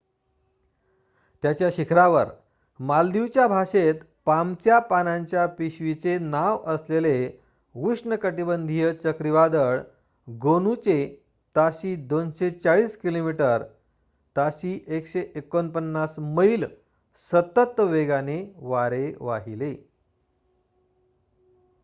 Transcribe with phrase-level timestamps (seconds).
[1.43, 2.27] त्याच्या शिखरावर
[2.79, 7.31] मालदीवच्या भाषेत पामच्या पानांच्या पिशवीचे नाव असलेले
[7.75, 9.79] उष्णकटिबंधीय चक्रीवादळ
[10.27, 11.15] गोनूचे
[11.55, 13.63] ताशी 240 किलोमीटर
[14.35, 16.65] ताशी 149 मैल
[17.33, 18.53] सतत वेगाने
[18.55, 19.75] वारे वाहिले